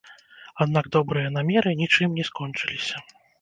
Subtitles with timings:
[0.63, 2.95] Аднак добрыя намеры нічым не скончыліся.